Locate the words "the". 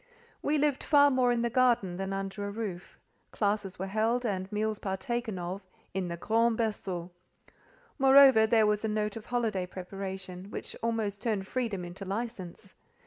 1.43-1.49, 6.07-6.17